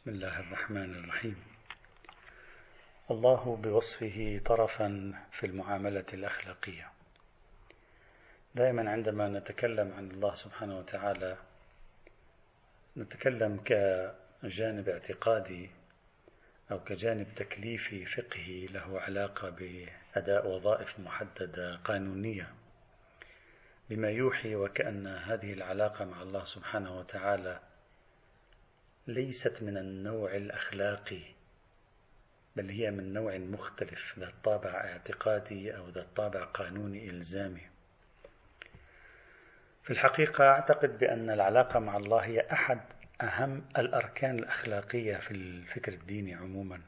بسم 0.00 0.10
الله 0.10 0.40
الرحمن 0.40 0.94
الرحيم. 0.94 1.36
الله 3.10 3.56
بوصفه 3.62 4.40
طرفا 4.44 5.14
في 5.32 5.46
المعاملة 5.46 6.04
الأخلاقية. 6.12 6.92
دائما 8.54 8.90
عندما 8.90 9.28
نتكلم 9.28 9.92
عن 9.92 10.10
الله 10.10 10.34
سبحانه 10.34 10.78
وتعالى 10.78 11.36
نتكلم 12.96 13.60
كجانب 13.64 14.88
اعتقادي 14.88 15.70
أو 16.70 16.84
كجانب 16.84 17.34
تكليفي 17.34 18.06
فقهي 18.06 18.66
له 18.66 19.00
علاقة 19.00 19.50
بأداء 19.50 20.46
وظائف 20.48 21.00
محددة 21.00 21.76
قانونية. 21.76 22.54
بما 23.90 24.10
يوحي 24.10 24.54
وكأن 24.54 25.06
هذه 25.06 25.52
العلاقة 25.52 26.04
مع 26.04 26.22
الله 26.22 26.44
سبحانه 26.44 26.98
وتعالى 26.98 27.69
ليست 29.10 29.62
من 29.62 29.76
النوع 29.76 30.36
الأخلاقي 30.36 31.20
بل 32.56 32.70
هي 32.70 32.90
من 32.90 33.12
نوع 33.12 33.38
مختلف 33.38 34.18
ذات 34.18 34.34
طابع 34.44 34.70
اعتقادي 34.70 35.76
أو 35.76 35.88
ذات 35.88 36.06
طابع 36.16 36.44
قانوني 36.44 37.10
إلزامي. 37.10 37.62
في 39.82 39.90
الحقيقة 39.90 40.44
أعتقد 40.44 40.98
بأن 40.98 41.30
العلاقة 41.30 41.78
مع 41.80 41.96
الله 41.96 42.18
هي 42.18 42.40
أحد 42.52 42.80
أهم 43.22 43.64
الأركان 43.78 44.38
الأخلاقية 44.38 45.16
في 45.16 45.30
الفكر 45.30 45.92
الديني 45.92 46.34
عموما. 46.34 46.80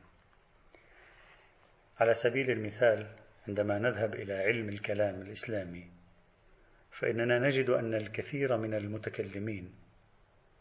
على 2.01 2.15
سبيل 2.15 2.51
المثال 2.51 3.07
عندما 3.48 3.79
نذهب 3.79 4.15
إلى 4.15 4.34
علم 4.34 4.68
الكلام 4.68 5.23
الإسلامي 5.23 5.91
فإننا 6.91 7.38
نجد 7.38 7.70
أن 7.70 7.95
الكثير 7.95 8.57
من 8.57 8.74
المتكلمين 8.74 9.74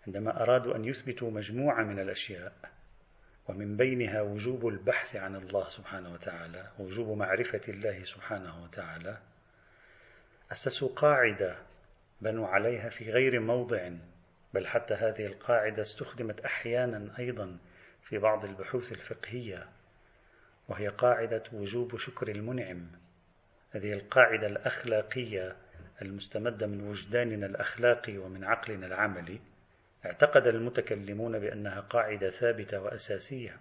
عندما 0.08 0.44
أرادوا 0.44 0.76
أن 0.76 0.86
يثبتوا 0.86 1.32
مجموعة 1.32 1.84
من 1.84 2.00
الأشياء 2.00 2.54
ومن 3.48 3.78
بينها 3.78 4.22
وجوب 4.22 4.68
البحث 4.68 5.16
عن 5.16 5.36
الله 5.36 5.70
سبحانه 5.70 6.14
وتعالى 6.14 6.72
وجوب 6.80 7.18
معرفة 7.18 7.62
الله 7.68 8.04
سبحانه 8.04 8.64
وتعالى 8.64 9.18
أسسوا 10.52 10.90
قاعدة 10.96 11.58
بنوا 12.22 12.48
عليها 12.48 12.90
في 12.90 13.12
غير 13.12 13.40
موضع 13.40 13.90
بل 14.54 14.68
حتى 14.68 14.94
هذه 14.94 15.26
القاعدة 15.26 15.82
استخدمت 15.82 16.40
أحيانا 16.40 17.20
أيضا 17.20 17.58
في 18.04 18.18
بعض 18.18 18.46
البحوث 18.46 18.92
الفقهية 18.92 19.68
وهي 20.68 20.88
قاعدة 20.88 21.44
وجوب 21.54 21.98
شكر 21.98 22.28
المنعم. 22.28 22.88
هذه 23.72 23.94
القاعدة 23.94 24.48
الأخلاقية 24.48 25.56
المستمدة 26.02 26.68
من 26.68 26.88
وجداننا 26.88 27.46
الأخلاقي 27.46 28.18
ومن 28.18 28.44
عقلنا 28.44 28.88
العملي. 28.88 29.40
اعتقد 30.06 30.48
المتكلمون 30.48 31.40
بأنها 31.40 31.80
قاعدة 31.80 32.30
ثابتة 32.30 32.82
وأساسية. 32.82 33.58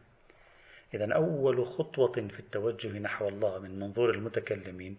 إذا 0.94 1.14
أول 1.14 1.66
خطوة 1.66 2.12
في 2.12 2.41
التوجه 2.41 2.98
نحو 2.98 3.28
الله 3.28 3.58
من 3.58 3.78
منظور 3.78 4.10
المتكلمين 4.10 4.97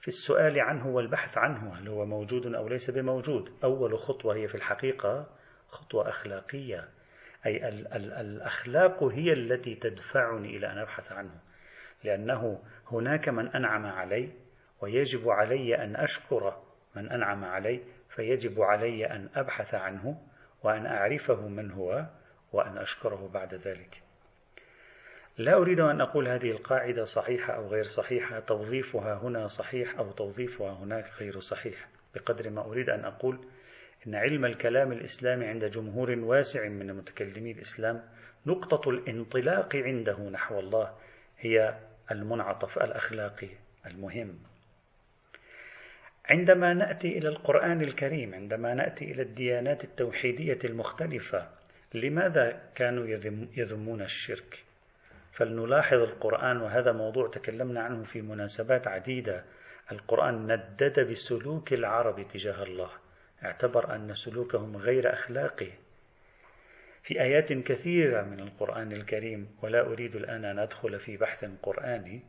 في 0.00 0.08
السؤال 0.08 0.60
عنه 0.60 0.88
والبحث 0.88 1.38
عنه 1.38 1.74
هل 1.74 1.88
هو 1.88 2.06
موجود 2.06 2.54
أو 2.54 2.68
ليس 2.68 2.90
بموجود. 2.90 3.50
أول 3.64 3.98
خطوة 3.98 4.36
هي 4.36 4.48
في 4.48 4.54
الحقيقة 4.54 5.26
خطوة 5.68 6.08
أخلاقية. 6.08 6.88
أي 7.46 7.68
ال 7.68 7.92
ال 7.92 8.12
الأخلاق 8.12 9.04
هي 9.04 9.32
التي 9.32 9.74
تدفعني 9.74 10.56
إلى 10.56 10.72
أن 10.72 10.78
أبحث 10.78 11.12
عنه. 11.12 11.40
لأنه 12.04 12.62
هناك 12.92 13.28
من 13.28 13.48
أنعم 13.48 13.86
علي 13.86 14.32
ويجب 14.80 15.28
علي 15.28 15.84
أن 15.84 15.96
أشكر 15.96 16.62
من 16.96 17.10
أنعم 17.10 17.44
علي 17.44 17.80
فيجب 18.08 18.60
علي 18.60 19.06
أن 19.06 19.28
أبحث 19.34 19.74
عنه. 19.74 20.20
وأن 20.62 20.86
أعرفه 20.86 21.48
من 21.48 21.70
هو 21.70 22.06
وأن 22.52 22.78
أشكره 22.78 23.30
بعد 23.34 23.54
ذلك. 23.54 24.02
لا 25.38 25.54
أريد 25.54 25.80
أن 25.80 26.00
أقول 26.00 26.28
هذه 26.28 26.50
القاعدة 26.50 27.04
صحيحة 27.04 27.52
أو 27.52 27.68
غير 27.68 27.84
صحيحة 27.84 28.40
توظيفها 28.40 29.14
هنا 29.14 29.46
صحيح 29.46 29.98
أو 29.98 30.12
توظيفها 30.12 30.72
هناك 30.72 31.04
غير 31.20 31.40
صحيح 31.40 31.88
بقدر 32.14 32.50
ما 32.50 32.64
أريد 32.64 32.90
أن 32.90 33.04
أقول 33.04 33.38
إن 34.06 34.14
علم 34.14 34.44
الكلام 34.44 34.92
الإسلامي 34.92 35.46
عند 35.46 35.64
جمهور 35.64 36.10
واسع 36.10 36.68
من 36.68 36.94
متكلمي 36.94 37.52
الإسلام 37.52 38.02
نقطة 38.46 38.90
الانطلاق 38.90 39.76
عنده 39.76 40.20
نحو 40.20 40.58
الله 40.60 40.94
هي 41.38 41.78
المنعطف 42.10 42.78
الأخلاقي 42.78 43.48
المهم. 43.86 44.38
عندما 46.30 46.74
نأتي 46.74 47.18
إلى 47.18 47.28
القرآن 47.28 47.82
الكريم 47.82 48.34
عندما 48.34 48.74
نأتي 48.74 49.04
إلى 49.04 49.22
الديانات 49.22 49.84
التوحيدية 49.84 50.58
المختلفة 50.64 51.48
لماذا 51.94 52.62
كانوا 52.74 53.06
يذمون 53.56 54.02
الشرك؟ 54.02 54.64
فلنلاحظ 55.32 55.98
القرآن 55.98 56.56
وهذا 56.60 56.92
موضوع 56.92 57.28
تكلمنا 57.28 57.80
عنه 57.80 58.02
في 58.02 58.22
مناسبات 58.22 58.86
عديدة. 58.86 59.44
القرآن 59.92 60.52
ندد 60.52 61.00
بسلوك 61.10 61.72
العرب 61.72 62.28
تجاه 62.28 62.62
الله. 62.62 62.90
اعتبر 63.44 63.94
أن 63.94 64.14
سلوكهم 64.14 64.76
غير 64.76 65.12
أخلاقي. 65.12 65.70
في 67.02 67.20
آيات 67.20 67.52
كثيرة 67.52 68.22
من 68.22 68.40
القرآن 68.40 68.92
الكريم 68.92 69.56
ولا 69.62 69.80
أريد 69.80 70.16
الآن 70.16 70.44
أن 70.44 70.58
أدخل 70.58 70.98
في 70.98 71.16
بحث 71.16 71.44
قرآني 71.62 72.22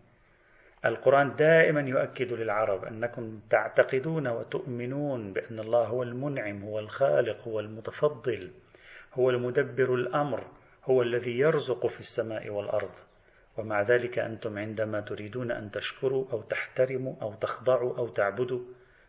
القرآن 0.85 1.35
دائما 1.35 1.81
يؤكد 1.81 2.33
للعرب 2.33 2.85
أنكم 2.85 3.39
تعتقدون 3.49 4.27
وتؤمنون 4.27 5.33
بأن 5.33 5.59
الله 5.59 5.85
هو 5.85 6.03
المنعم 6.03 6.63
هو 6.63 6.79
الخالق 6.79 7.47
هو 7.47 7.59
المتفضل 7.59 8.51
هو 9.13 9.29
المدبر 9.29 9.93
الأمر 9.93 10.43
هو 10.85 11.01
الذي 11.01 11.39
يرزق 11.39 11.87
في 11.87 11.99
السماء 11.99 12.49
والأرض. 12.49 12.91
ومع 13.57 13.81
ذلك 13.81 14.19
أنتم 14.19 14.59
عندما 14.59 15.01
تريدون 15.01 15.51
أن 15.51 15.71
تشكروا 15.71 16.25
أو 16.31 16.41
تحترموا 16.41 17.15
أو 17.21 17.33
تخضعوا 17.33 17.97
أو 17.97 18.07
تعبدوا 18.07 18.59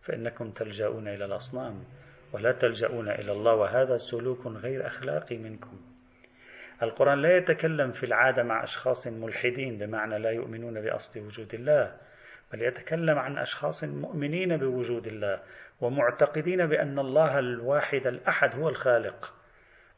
فإنكم 0.03 0.51
تلجؤون 0.51 1.09
إلى 1.09 1.25
الأصنام 1.25 1.85
ولا 2.33 2.53
تلجؤون 2.53 3.09
إلى 3.09 3.33
الله 3.33 3.55
وهذا 3.55 3.97
سلوك 3.97 4.47
غير 4.47 4.87
أخلاقي 4.87 5.39
منكم. 5.39 5.81
القرآن 6.83 7.23
لا 7.23 7.37
يتكلم 7.37 7.93
في 7.93 8.07
العادة 8.07 8.43
مع 8.43 8.65
أشخاص 8.65 9.07
ملحدين 9.07 9.79
بمعنى 9.79 10.19
لا 10.19 10.31
يؤمنون 10.31 10.81
بأصل 10.81 11.21
وجود 11.21 11.55
الله 11.55 11.97
بل 12.53 12.63
يتكلم 12.63 13.19
عن 13.19 13.39
أشخاص 13.39 13.85
مؤمنين 13.85 14.57
بوجود 14.57 15.07
الله 15.07 15.41
ومعتقدين 15.81 16.67
بأن 16.67 16.99
الله 16.99 17.39
الواحد 17.39 18.07
الأحد 18.07 18.55
هو 18.55 18.69
الخالق 18.69 19.35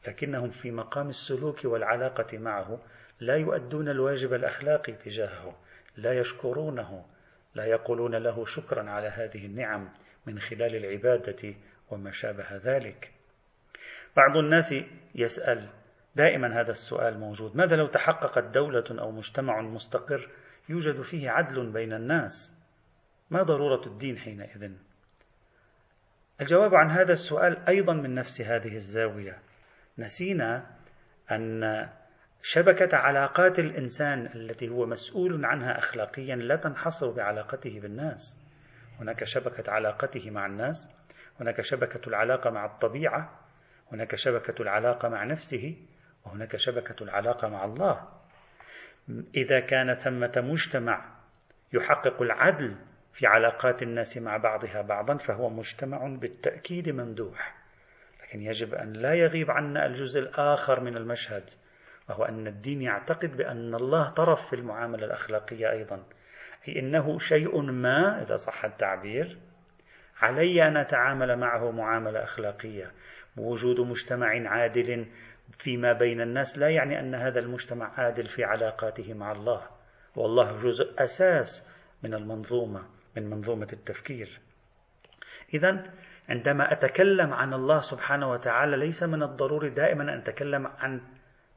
لكنهم 0.07 0.49
في 0.49 0.71
مقام 0.71 1.09
السلوك 1.09 1.65
والعلاقة 1.65 2.37
معه 2.37 2.79
لا 3.19 3.35
يؤدون 3.35 3.89
الواجب 3.89 4.33
الأخلاقي 4.33 4.93
تجاهه 4.93 5.55
لا 5.97 6.13
يشكرونه 6.13 7.05
لا 7.55 7.65
يقولون 7.65 8.15
له 8.15 8.45
شكرا 8.45 8.89
على 8.89 9.07
هذه 9.07 9.45
النعم 9.45 9.89
من 10.25 10.39
خلال 10.39 10.75
العبادة 10.75 11.53
وما 11.91 12.11
شابه 12.11 12.45
ذلك. 12.63 13.11
بعض 14.17 14.37
الناس 14.37 14.75
يسأل 15.15 15.69
دائما 16.15 16.61
هذا 16.61 16.71
السؤال 16.71 17.19
موجود. 17.19 17.55
ماذا 17.55 17.75
لو 17.75 17.87
تحققت 17.87 18.43
دولة 18.43 18.83
أو 18.91 19.11
مجتمع 19.11 19.61
مستقر 19.61 20.29
يوجد 20.69 21.01
فيه 21.01 21.29
عدل 21.29 21.71
بين 21.71 21.93
الناس؟ 21.93 22.57
ما 23.29 23.43
ضرورة 23.43 23.87
الدين 23.87 24.17
حينئذ؟ 24.17 24.71
الجواب 26.41 26.75
عن 26.75 26.91
هذا 26.91 27.11
السؤال 27.11 27.67
أيضا 27.67 27.93
من 27.93 28.13
نفس 28.13 28.41
هذه 28.41 28.75
الزاوية. 28.75 29.39
نسينا 29.97 30.65
أن 31.31 31.89
شبكة 32.41 32.97
علاقات 32.97 33.59
الإنسان 33.59 34.25
التي 34.25 34.69
هو 34.69 34.85
مسؤول 34.85 35.45
عنها 35.45 35.77
أخلاقيا 35.77 36.35
لا 36.35 36.55
تنحصر 36.55 37.11
بعلاقته 37.11 37.79
بالناس. 37.79 38.43
هناك 38.99 39.23
شبكة 39.23 39.71
علاقته 39.71 40.31
مع 40.31 40.45
الناس 40.45 40.89
هناك 41.39 41.61
شبكة 41.61 42.09
العلاقة 42.09 42.49
مع 42.49 42.65
الطبيعة 42.65 43.39
هناك 43.91 44.15
شبكة 44.15 44.61
العلاقة 44.61 45.09
مع 45.09 45.23
نفسه 45.23 45.75
وهناك 46.25 46.55
شبكة 46.55 47.03
العلاقة 47.03 47.47
مع 47.47 47.65
الله. 47.65 48.07
إذا 49.35 49.59
كان 49.59 49.93
ثمة 49.95 50.31
مجتمع 50.37 51.05
يحقق 51.73 52.21
العدل 52.21 52.75
في 53.13 53.27
علاقات 53.27 53.83
الناس 53.83 54.17
مع 54.17 54.37
بعضها 54.37 54.81
بعضا 54.81 55.17
فهو 55.17 55.49
مجتمع 55.49 56.07
بالتأكيد 56.07 56.89
ممدوح. 56.89 57.55
لكن 58.23 58.41
يجب 58.41 58.73
أن 58.73 58.93
لا 58.93 59.13
يغيب 59.13 59.51
عنا 59.51 59.85
الجزء 59.85 60.19
الآخر 60.19 60.79
من 60.79 60.97
المشهد 60.97 61.49
وهو 62.09 62.23
أن 62.23 62.47
الدين 62.47 62.81
يعتقد 62.81 63.37
بأن 63.37 63.75
الله 63.75 64.09
طرف 64.09 64.49
في 64.49 64.55
المعاملة 64.55 65.05
الأخلاقية 65.05 65.71
أيضا. 65.71 66.03
أي 66.67 66.79
إنه 66.79 67.17
شيء 67.19 67.61
ما 67.61 68.21
إذا 68.21 68.35
صح 68.35 68.65
التعبير 68.65 69.37
علي 70.21 70.67
أن 70.67 70.77
أتعامل 70.77 71.37
معه 71.39 71.71
معاملة 71.71 72.23
أخلاقية. 72.23 72.91
وجود 73.37 73.79
مجتمع 73.79 74.49
عادل 74.49 75.07
فيما 75.51 75.93
بين 75.93 76.21
الناس 76.21 76.57
لا 76.57 76.69
يعني 76.69 76.99
أن 76.99 77.15
هذا 77.15 77.39
المجتمع 77.39 77.99
عادل 77.99 78.27
في 78.27 78.43
علاقاته 78.43 79.13
مع 79.13 79.31
الله. 79.31 79.61
والله 80.15 80.51
جزء 80.51 81.03
أساس 81.03 81.67
من 82.03 82.13
المنظومة 82.13 82.83
من 83.17 83.29
منظومة 83.29 83.67
التفكير. 83.73 84.39
إذا 85.53 85.93
عندما 86.29 86.71
أتكلم 86.71 87.33
عن 87.33 87.53
الله 87.53 87.79
سبحانه 87.79 88.31
وتعالى 88.31 88.77
ليس 88.77 89.03
من 89.03 89.23
الضروري 89.23 89.69
دائما 89.69 90.03
أن 90.03 90.17
أتكلم 90.17 90.67
عن 90.67 91.01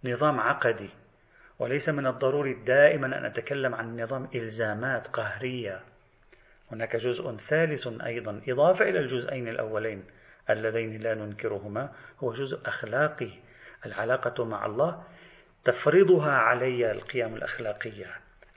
نظام 0.04 0.40
عقدي 0.40 0.90
وليس 1.58 1.88
من 1.88 2.06
الضروري 2.06 2.54
دائما 2.54 3.06
أن 3.06 3.24
أتكلم 3.24 3.74
عن 3.74 4.00
نظام 4.00 4.28
إلزامات 4.34 5.08
قهرية. 5.08 5.80
هناك 6.72 6.96
جزء 6.96 7.36
ثالث 7.36 7.88
أيضا 8.06 8.42
إضافة 8.48 8.84
إلى 8.88 8.98
الجزئين 8.98 9.48
الأولين 9.48 10.04
اللذين 10.50 11.00
لا 11.00 11.14
ننكرهما 11.14 11.92
هو 12.18 12.32
جزء 12.32 12.60
أخلاقي. 12.66 13.30
العلاقة 13.86 14.44
مع 14.44 14.66
الله 14.66 15.04
تفرضها 15.64 16.32
علي 16.32 16.90
القيم 16.90 17.34
الأخلاقية. 17.34 18.06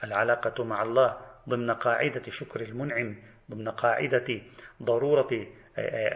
العلاقة 0.04 0.64
مع 0.64 0.82
الله 0.82 1.18
ضمن 1.48 1.70
قاعدة 1.70 2.22
شكر 2.30 2.60
المنعم 2.60 3.16
ضمن 3.50 3.68
قاعدة 3.68 4.40
ضرورة 4.82 5.46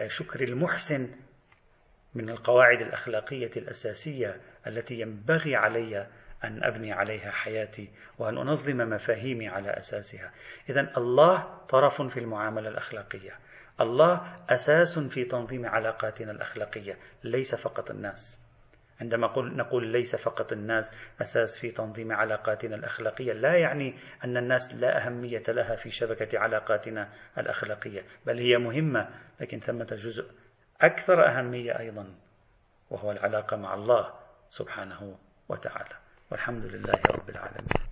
شكر 0.07 0.43
المحسن 0.43 1.11
من 2.15 2.29
القواعد 2.29 2.81
الأخلاقية 2.81 3.51
الأساسية 3.57 4.41
التي 4.67 4.99
ينبغي 4.99 5.55
علي 5.55 6.07
أن 6.43 6.63
أبني 6.63 6.93
عليها 6.93 7.31
حياتي 7.31 7.89
وأن 8.19 8.37
أنظم 8.37 8.77
مفاهيمي 8.77 9.47
على 9.47 9.69
أساسها. 9.69 10.31
إذا 10.69 10.97
الله 10.97 11.59
طرف 11.69 12.01
في 12.01 12.19
المعاملة 12.19 12.69
الأخلاقية. 12.69 13.39
الله 13.81 14.35
أساس 14.49 14.99
في 14.99 15.23
تنظيم 15.23 15.65
علاقاتنا 15.65 16.31
الأخلاقية 16.31 16.97
ليس 17.23 17.55
فقط 17.55 17.91
الناس. 17.91 18.44
عندما 19.01 19.27
نقول 19.37 19.87
ليس 19.87 20.15
فقط 20.15 20.51
الناس 20.51 21.11
أساس 21.21 21.59
في 21.59 21.71
تنظيم 21.71 22.11
علاقاتنا 22.11 22.75
الأخلاقية 22.75 23.33
لا 23.33 23.55
يعني 23.55 23.95
أن 24.23 24.37
الناس 24.37 24.75
لا 24.75 25.05
أهمية 25.05 25.43
لها 25.47 25.75
في 25.75 25.89
شبكة 25.89 26.39
علاقاتنا 26.39 27.09
الأخلاقية 27.37 28.03
بل 28.25 28.39
هي 28.39 28.57
مهمة 28.57 29.09
لكن 29.41 29.59
ثمة 29.59 29.87
جزء 29.91 30.31
أكثر 30.81 31.27
أهمية 31.27 31.79
أيضا 31.79 32.15
وهو 32.89 33.11
العلاقة 33.11 33.57
مع 33.57 33.73
الله 33.73 34.13
سبحانه 34.49 35.17
وتعالى. 35.49 35.95
والحمد 36.31 36.65
لله 36.65 37.01
رب 37.11 37.29
العالمين. 37.29 37.84